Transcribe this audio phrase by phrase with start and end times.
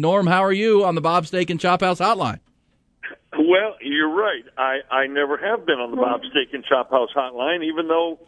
[0.00, 2.40] Norm, how are you on the Bob's Steak and Chop House Hotline?
[3.32, 4.44] Well, you're right.
[4.58, 8.18] I, I never have been on the Bob's Steak and Chop House Hotline, even though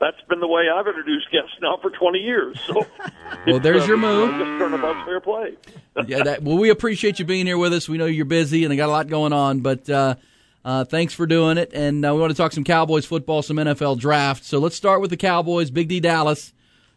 [0.00, 2.58] that's been the way I've introduced guests now for 20 years.
[2.66, 2.86] So,
[3.46, 4.30] well, there's uh, your move.
[4.30, 5.56] Just turnabout fair play.
[6.06, 7.88] yeah, that, well, we appreciate you being here with us.
[7.88, 10.16] We know you're busy and I got a lot going on, but uh,
[10.64, 11.72] uh, thanks for doing it.
[11.72, 14.44] And uh, we want to talk some Cowboys football, some NFL draft.
[14.44, 15.70] So let's start with the Cowboys.
[15.70, 16.52] Big D Dallas.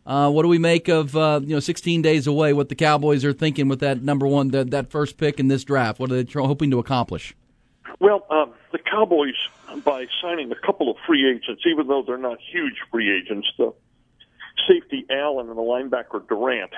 [0.10, 2.52] Uh, what do we make of uh, you know 16 days away?
[2.52, 5.64] What the Cowboys are thinking with that number one, that, that first pick in this
[5.64, 6.00] draft?
[6.00, 7.36] What are they tr- hoping to accomplish?
[8.00, 9.36] Well, um, the Cowboys,
[9.86, 13.72] by signing a couple of free agents, even though they're not huge free agents, the
[14.68, 16.72] safety Allen and the linebacker Durant,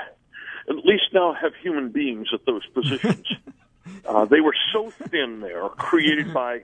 [0.70, 3.28] at least now have human beings at those positions.
[4.06, 6.64] uh, they were so thin there, created by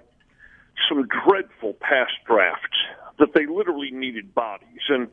[0.89, 2.77] some dreadful past drafts,
[3.19, 4.81] that they literally needed bodies.
[4.89, 5.07] And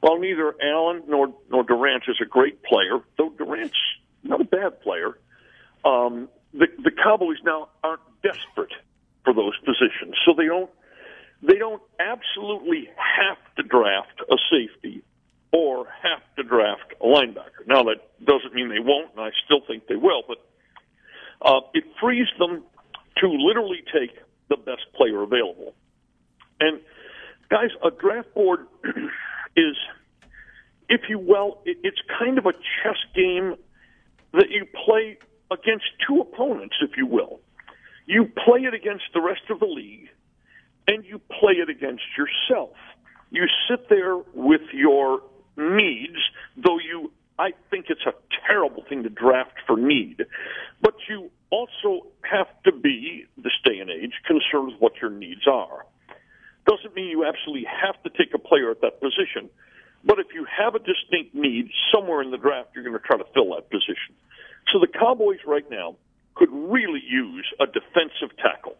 [0.00, 3.76] while neither Allen nor nor Durant is a great player, though Durant's
[4.22, 5.18] not a bad player,
[5.84, 8.72] um, the the Cowboys now aren't desperate
[9.24, 10.70] for those positions, so they don't
[11.42, 15.02] they don't absolutely have to draft a safety
[15.52, 17.66] or have to draft a linebacker.
[17.66, 20.38] Now that doesn't mean they won't, and I still think they will, but
[21.42, 22.62] uh, it frees them
[23.18, 24.16] to literally take
[24.48, 25.74] the best player available.
[26.60, 26.80] And
[27.50, 28.66] guys, a draft board
[29.56, 29.76] is,
[30.88, 33.56] if you will, it's kind of a chess game
[34.32, 35.18] that you play
[35.50, 37.40] against two opponents, if you will.
[38.06, 40.08] You play it against the rest of the league,
[40.86, 42.76] and you play it against yourself.
[43.30, 45.22] You sit there with your
[45.56, 46.18] needs,
[46.56, 48.14] though you, I think it's a
[48.46, 50.24] terrible thing to draft for need,
[50.80, 55.46] but you also have to be, this day and age, concerned with what your needs
[55.46, 55.86] are.
[56.66, 59.50] Doesn't mean you absolutely have to take a player at that position,
[60.04, 63.16] but if you have a distinct need somewhere in the draft, you're going to try
[63.16, 64.14] to fill that position.
[64.72, 65.96] So the Cowboys right now
[66.34, 68.76] could really use a defensive tackle.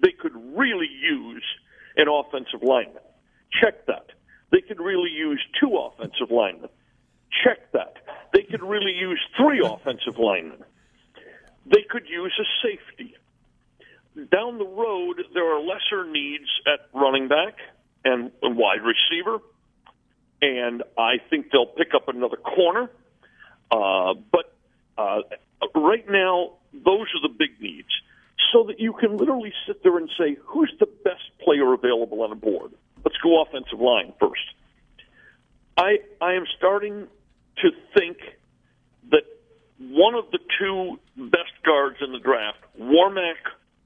[0.00, 1.44] They could really use
[1.96, 3.02] an offensive lineman.
[3.62, 4.06] Check that.
[4.50, 6.70] They could really use two offensive linemen.
[7.44, 7.94] Check that.
[8.32, 10.64] They could really use three offensive linemen.
[11.66, 13.14] They could use a safety.
[14.32, 17.56] Down the road, there are lesser needs at running back
[18.04, 19.38] and, wide receiver,
[20.40, 22.90] and I think they'll pick up another corner.
[23.70, 24.54] Uh, but
[24.96, 25.22] uh,
[25.74, 27.88] right now, those are the big needs,
[28.52, 32.30] so that you can literally sit there and say, who's the best player available on
[32.30, 32.72] the board?
[33.04, 34.42] Let's go offensive line first.
[35.76, 37.06] I I am starting
[37.58, 38.18] to think
[39.10, 39.24] that
[39.78, 43.36] one of the two best guards in the draft, Warmack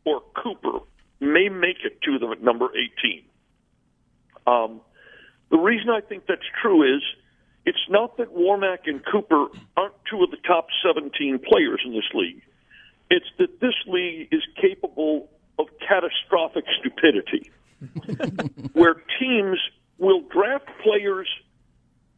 [0.04, 0.80] or Cooper,
[1.20, 2.68] may make it to them at number
[3.04, 3.22] 18.
[4.46, 4.80] Um,
[5.50, 7.02] the reason I think that's true is
[7.66, 12.08] it's not that Warmack and Cooper aren't two of the top 17 players in this
[12.14, 12.42] league.
[13.10, 15.28] It's that this league is capable
[15.58, 17.50] of catastrophic stupidity,
[18.72, 19.58] where teams
[19.98, 21.28] will draft players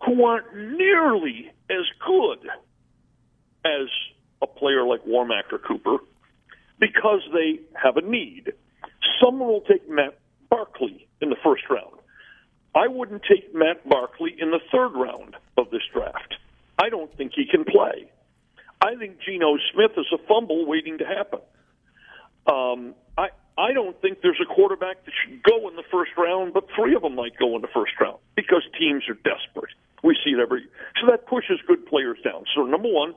[0.04, 2.48] who aren't nearly as good
[3.64, 3.88] as
[4.42, 5.98] a player like Warmack or Cooper
[6.78, 8.52] because they have a need.
[9.22, 10.18] Someone will take Matt
[10.50, 11.96] Barkley in the first round.
[12.74, 16.34] I wouldn't take Matt Barkley in the third round of this draft.
[16.82, 18.10] I don't think he can play.
[18.82, 21.38] I think Geno Smith is a fumble waiting to happen.
[22.46, 26.52] Um, I I don't think there's a quarterback that should go in the first round,
[26.52, 29.70] but three of them might go in the first round because teams are desperate.
[30.02, 30.70] We see it every year.
[31.00, 32.44] so that pushes good players down.
[32.56, 33.14] So number one,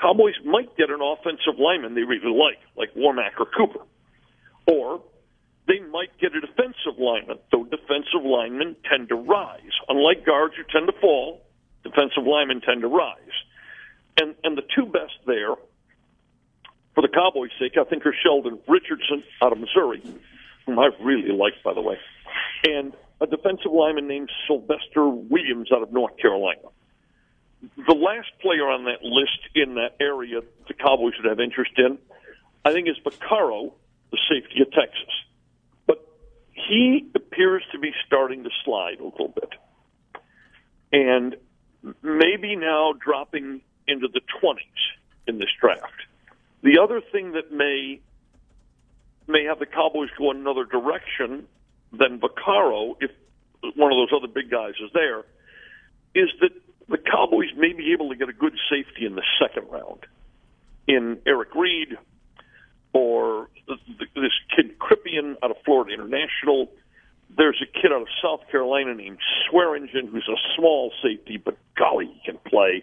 [0.00, 3.86] Cowboys might get an offensive lineman they really like, like Warmack or Cooper,
[4.66, 5.02] or
[5.68, 7.38] they might get a defensive lineman.
[7.52, 11.42] Though defensive linemen tend to rise, unlike guards who tend to fall,
[11.84, 13.25] defensive linemen tend to rise.
[14.18, 15.54] And and the two best there
[16.94, 20.02] for the Cowboys' sake, I think are Sheldon Richardson out of Missouri,
[20.64, 21.98] whom I really like, by the way,
[22.64, 26.68] and a defensive lineman named Sylvester Williams out of North Carolina.
[27.76, 31.98] The last player on that list in that area the Cowboys would have interest in,
[32.64, 33.72] I think, is Vaccaro,
[34.10, 35.12] the safety of Texas.
[35.86, 36.06] But
[36.52, 39.50] he appears to be starting to slide a little bit.
[40.92, 41.36] And
[42.02, 44.56] maybe now dropping into the 20s
[45.26, 46.06] in this draft.
[46.62, 48.00] The other thing that may
[49.28, 51.46] may have the Cowboys go another direction
[51.92, 53.10] than Vaccaro, if
[53.74, 55.24] one of those other big guys is there,
[56.14, 56.50] is that
[56.88, 60.06] the Cowboys may be able to get a good safety in the second round
[60.86, 61.96] in Eric Reid
[62.92, 63.48] or
[64.14, 66.70] this kid Cyprien out of Florida International.
[67.34, 69.18] There's a kid out of South Carolina named
[69.48, 72.82] Swearinger who's a small safety, but golly, he can play.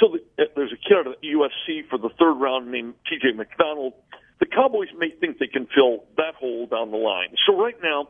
[0.00, 3.32] So the, uh, there's a kid out of USC for the third round named T.J.
[3.36, 3.94] McDonald.
[4.38, 7.34] The Cowboys may think they can fill that hole down the line.
[7.46, 8.08] So right now,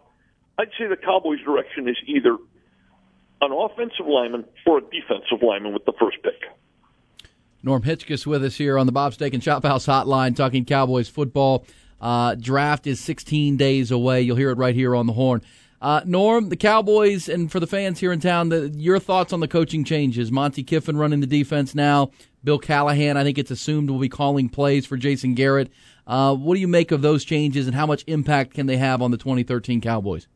[0.59, 2.37] I'd say the Cowboys' direction is either
[3.41, 6.41] an offensive lineman or a defensive lineman with the first pick.
[7.63, 11.09] Norm Hitzges with us here on the Bob's Steak and Chop House Hotline, talking Cowboys
[11.09, 11.65] football.
[12.01, 14.23] Uh, draft is 16 days away.
[14.23, 15.43] You'll hear it right here on the horn.
[15.81, 19.41] Uh, Norm, the Cowboys, and for the fans here in town, the, your thoughts on
[19.41, 20.31] the coaching changes?
[20.31, 22.11] Monte Kiffin running the defense now.
[22.45, 25.71] Bill Callahan, I think it's assumed, will be calling plays for Jason Garrett.
[26.07, 29.01] Uh, what do you make of those changes, and how much impact can they have
[29.01, 30.29] on the 2013 Cowboys?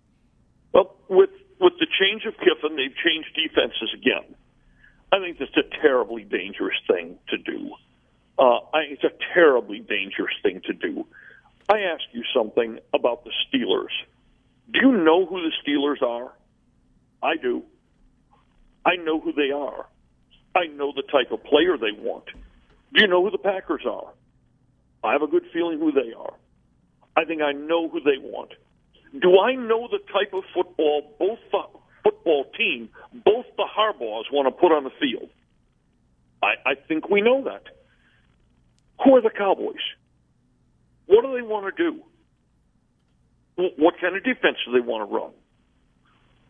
[0.73, 1.31] Well, with
[1.61, 4.35] with the change of Kiffin, they've changed defenses again.
[5.13, 7.71] I think that's a terribly dangerous thing to do.
[8.39, 11.07] Uh, I, it's a terribly dangerous thing to do.
[11.69, 13.93] I ask you something about the Steelers.
[14.85, 16.35] You know who the Steelers are?
[17.23, 17.63] I do.
[18.85, 19.87] I know who they are.
[20.55, 22.27] I know the type of player they want.
[22.93, 24.13] Do you know who the Packers are?
[25.03, 26.35] I have a good feeling who they are.
[27.17, 28.51] I think I know who they want.
[29.19, 31.63] Do I know the type of football both the
[32.03, 32.91] football team,
[33.25, 35.31] both the Harbaughs want to put on the field?
[36.43, 37.63] I, I think we know that.
[39.03, 39.77] Who are the Cowboys?
[41.07, 42.03] What do they want to do?
[43.57, 45.31] What kind of defense do they want to run?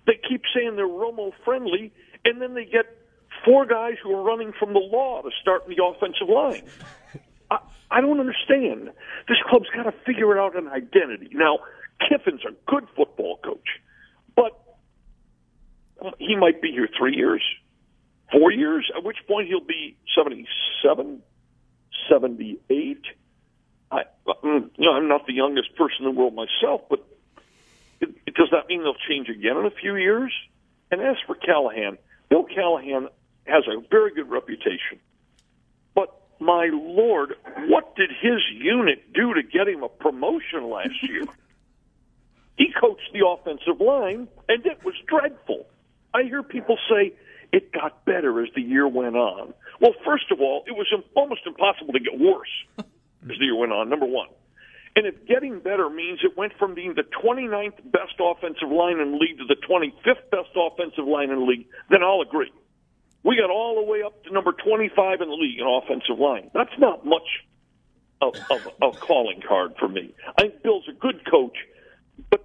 [0.07, 1.93] They keep saying they're Romo friendly,
[2.25, 2.87] and then they get
[3.45, 6.63] four guys who are running from the law to start the offensive line.
[7.51, 7.59] I,
[7.91, 8.91] I don't understand.
[9.29, 11.31] This club's got to figure out an identity.
[11.33, 11.59] Now,
[12.09, 13.81] Kiffin's a good football coach,
[14.35, 14.61] but
[16.19, 17.43] he might be here three years,
[18.33, 21.23] four years, at which point he'll be 77,
[22.11, 22.99] 78.
[24.27, 27.05] You know, I'm not the youngest person in the world myself, but
[28.01, 30.33] it, it, does that mean they'll change again in a few years?
[30.91, 31.99] And as for Callahan,
[32.31, 33.09] Bill Callahan
[33.47, 34.99] has a very good reputation.
[35.95, 36.09] But
[36.41, 37.35] my lord,
[37.69, 41.25] what did his unit do to get him a promotion last year?
[42.57, 45.67] he coached the offensive line, and it was dreadful.
[46.13, 47.13] I hear people say
[47.53, 49.55] it got better as the year went on.
[49.81, 52.49] Well, first of all, it was almost impossible to get worse
[53.31, 54.29] as the year went on, number one.
[54.97, 59.13] And if getting better means it went from being the 29th best offensive line in
[59.13, 62.53] the league to the 25th best offensive line in the league, then I'll agree.
[63.25, 66.51] We got all the way up to number 25 in the league in offensive line.
[66.55, 67.27] That's not much
[68.21, 68.35] of,
[68.83, 70.15] a calling card for me.
[70.39, 71.57] I think Bill's a good coach,
[72.31, 72.45] but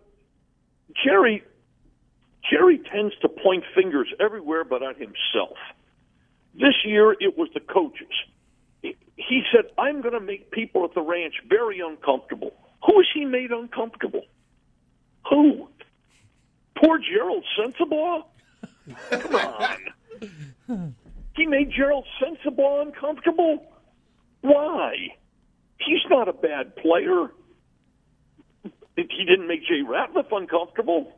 [1.03, 1.43] Jerry
[2.49, 5.57] Jerry tends to point fingers everywhere but at himself.
[6.55, 8.07] This year it was the coaches
[9.27, 12.53] he said, I'm going to make people at the ranch very uncomfortable.
[12.85, 14.23] Who has he made uncomfortable?
[15.29, 15.67] Who?
[16.77, 18.23] Poor Gerald Sensabaugh?
[19.09, 20.95] Come on.
[21.39, 23.65] He made Gerald Sensabaugh uncomfortable?
[24.41, 24.93] Why?
[25.77, 27.27] He's not a bad player.
[28.97, 31.13] He didn't make Jay Ratliff uncomfortable.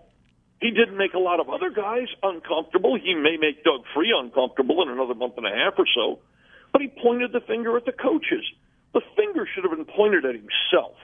[0.61, 2.99] He didn't make a lot of other guys uncomfortable.
[3.03, 6.19] He may make Doug Free uncomfortable in another month and a half or so.
[6.71, 8.45] But he pointed the finger at the coaches.
[8.93, 10.95] The finger should have been pointed at himself.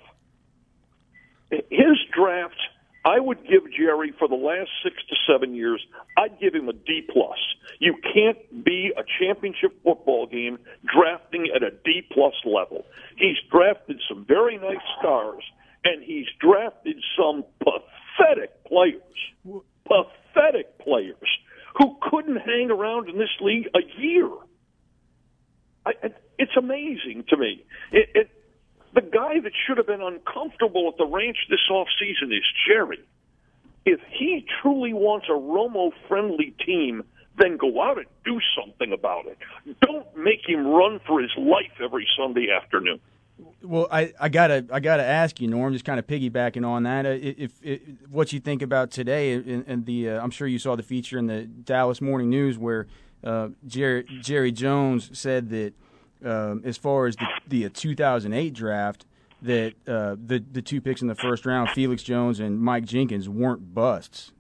[1.50, 2.60] His draft,
[3.06, 5.82] I would give Jerry for the last six to seven years,
[6.18, 7.38] I'd give him a D plus.
[7.80, 12.86] You can't be a championship football game drafting at a D plus level.
[13.16, 15.44] He's drafted some very nice stars,
[15.86, 19.64] and he's drafted some pathetic players.
[19.86, 21.30] Pathetic players
[21.78, 24.28] who couldn't hang around in this league a year.
[25.88, 27.64] I, it's amazing to me.
[27.92, 28.32] It, it,
[28.94, 33.00] the guy that should have been uncomfortable at the ranch this off season is Jerry.
[33.86, 37.04] If he truly wants a Romo friendly team,
[37.38, 39.38] then go out and do something about it.
[39.82, 43.00] Don't make him run for his life every Sunday afternoon.
[43.62, 47.06] Well, I, I gotta I gotta ask you, Norm, just kind of piggybacking on that.
[47.06, 50.58] Uh, if, if what you think about today, and, and the uh, I'm sure you
[50.58, 52.88] saw the feature in the Dallas Morning News where
[53.24, 55.74] uh, Jerry, Jerry Jones said that
[56.24, 59.06] um, as far as the, the 2008 draft,
[59.42, 63.30] that uh, the the two picks in the first round, Felix Jones and Mike Jenkins,
[63.30, 64.32] weren't busts.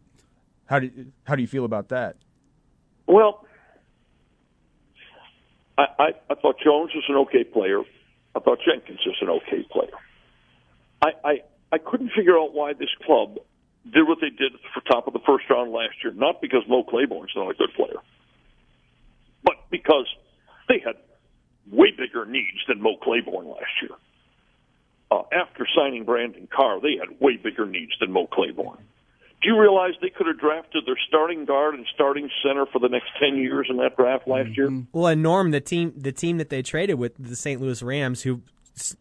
[0.65, 0.89] How do
[1.25, 2.17] how do you feel about that?
[3.05, 3.45] Well,
[5.77, 7.81] I, I, I thought Jones was an okay player.
[8.35, 9.91] I thought Jenkins was an okay player.
[11.01, 11.41] I, I
[11.71, 13.37] I couldn't figure out why this club
[13.91, 16.13] did what they did for top of the first round last year.
[16.13, 18.01] Not because Mo Claiborne's not a good player,
[19.47, 20.07] but because
[20.67, 20.95] they had
[21.71, 23.91] way bigger needs than Mo Claiborne last year.
[25.09, 28.83] Uh, after signing Brandon Carr, they had way bigger needs than Mo Claiborne.
[29.41, 32.89] Do you realize they could have drafted their starting guard and starting center for the
[32.89, 34.69] next ten years in that draft last year?
[34.91, 37.61] Well, and Norm, the team, the team that they traded with, the St.
[37.61, 38.41] Louis Rams, who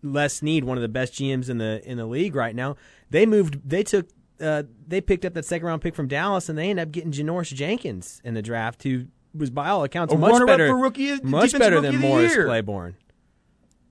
[0.02, 2.76] Les Snead, one of the best GMs in the in the league right now,
[3.10, 3.68] they moved.
[3.68, 4.08] They took.
[4.38, 7.10] Uh, they picked up that second round pick from Dallas, and they ended up getting
[7.10, 9.06] Janoris Jenkins in the draft, who
[9.38, 12.46] was by all accounts A much better, for rookie- much better than Morris year.
[12.46, 12.96] Claiborne.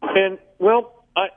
[0.02, 1.28] And well, I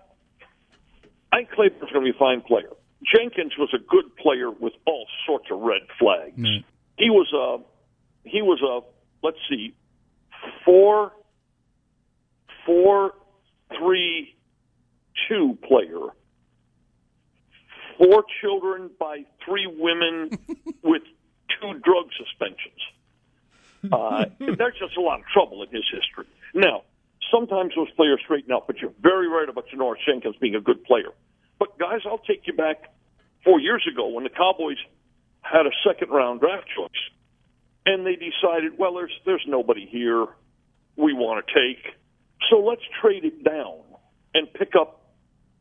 [1.32, 2.70] I think Claiborne's going to be a fine player.
[3.14, 6.34] Jenkins was a good player with all sorts of red flags.
[6.96, 8.80] He was a he was a
[9.24, 9.74] let's see
[10.64, 11.12] four
[12.66, 13.12] four
[13.78, 14.34] three
[15.28, 15.98] two player.
[17.98, 20.30] Four children by three women
[20.82, 21.02] with
[21.60, 22.80] two drug suspensions.
[23.92, 26.26] Uh, there's just a lot of trouble in his history.
[26.52, 26.82] Now,
[27.30, 30.82] sometimes those players straighten out, but you're very right about Janoris Jenkins being a good
[30.84, 31.10] player.
[31.58, 32.90] But guys, I'll take you back
[33.44, 34.78] four years ago when the Cowboys
[35.42, 36.90] had a second round draft choice,
[37.86, 40.26] and they decided, well, there's there's nobody here
[40.96, 41.94] we want to take,
[42.50, 43.78] so let's trade it down
[44.34, 45.12] and pick up,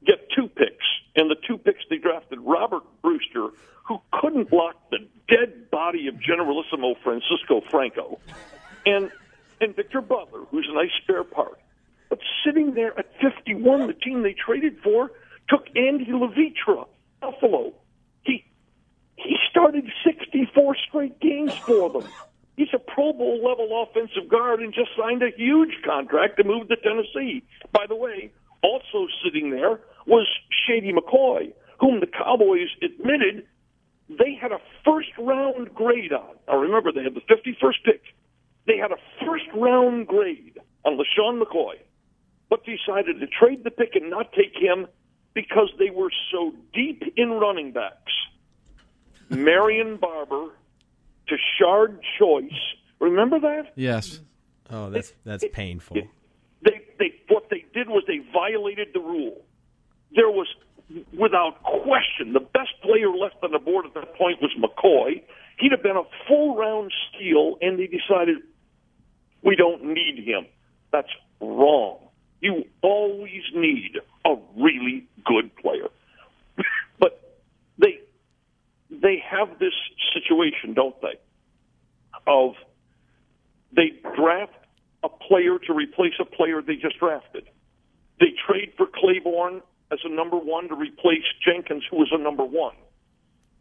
[0.05, 0.85] get two picks,
[1.17, 3.49] and the two picks they drafted Robert Brewster,
[3.87, 8.19] who couldn't block the dead body of Generalissimo Francisco Franco,
[8.85, 9.11] and
[9.59, 11.59] and Victor Butler, who's a nice spare part.
[12.09, 15.11] But sitting there at 51, the team they traded for
[15.49, 16.85] took Andy Levitre,
[17.19, 17.73] Buffalo.
[18.23, 18.45] He
[19.15, 22.07] he started 64 straight games for them.
[22.55, 26.67] He's a Pro Bowl level offensive guard and just signed a huge contract to move
[26.69, 27.43] to Tennessee.
[27.71, 28.31] By the way,
[28.61, 30.27] also sitting there was
[30.65, 33.45] Shady McCoy, whom the Cowboys admitted
[34.09, 36.35] they had a first round grade on.
[36.47, 38.01] Now remember, they had the 51st pick.
[38.65, 41.75] They had a first round grade on LeSean McCoy,
[42.49, 44.87] but decided to trade the pick and not take him
[45.33, 48.13] because they were so deep in running backs.
[49.29, 50.49] Marion Barber
[51.27, 52.51] to Shard Choice.
[52.99, 53.73] Remember that?
[53.75, 54.21] Yes.
[54.69, 55.97] Oh, that's that's painful.
[56.63, 59.45] They they what they did was they violated the rule.
[60.15, 60.47] There was
[61.17, 65.21] without question the best player left on the board at that point was McCoy.
[65.59, 68.37] He'd have been a full round steal, and they decided
[69.43, 70.45] we don't need him.
[70.91, 71.09] That's
[71.41, 71.99] wrong.
[72.41, 75.89] You always need a really good player.
[76.99, 77.39] but
[77.77, 77.99] they
[78.89, 79.73] they have this
[80.13, 81.19] situation, don't they?
[82.27, 82.53] Of
[83.75, 84.53] they draft
[85.03, 87.49] a player to replace a player they just drafted.
[88.19, 92.43] They trade for Claiborne as a number one to replace Jenkins, who was a number
[92.43, 92.75] one.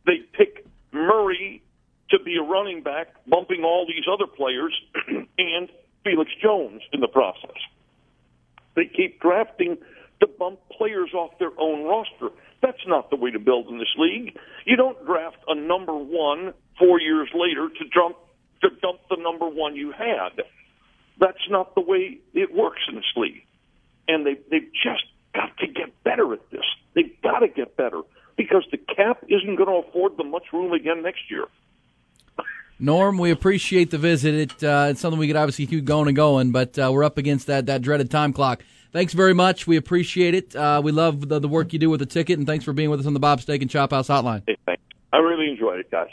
[0.06, 1.62] They pick Murray
[2.10, 4.74] to be a running back, bumping all these other players,
[5.38, 5.68] and
[6.04, 7.56] Felix Jones in the process.
[8.76, 9.76] They keep drafting
[10.20, 12.34] to bump players off their own roster.
[12.62, 14.36] That's not the way to build in this league.
[14.64, 18.16] You don't draft a number one four years later to jump
[18.62, 20.42] to dump the number one you had.
[21.18, 23.44] That's not the way it works in this league.
[24.08, 25.04] And they they've just
[25.36, 26.64] got to get better at this.
[26.94, 28.00] They've got to get better
[28.36, 31.46] because the cap isn't going to afford them much room again next year.
[32.78, 34.34] Norm, we appreciate the visit.
[34.34, 37.16] It, uh, it's something we could obviously keep going and going, but uh, we're up
[37.16, 38.64] against that, that dreaded time clock.
[38.92, 39.66] Thanks very much.
[39.66, 40.54] We appreciate it.
[40.54, 42.90] Uh, we love the, the work you do with the ticket, and thanks for being
[42.90, 44.42] with us on the Bob's Steak and Chop House Hotline.
[44.46, 44.82] Hey, thanks.
[45.12, 46.08] I really enjoyed it, guys.